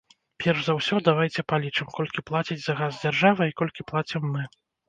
[0.43, 4.43] Перш за ўсё, давайце палічым, колькі плаціць за газ дзяржава, і колькі плацім мы.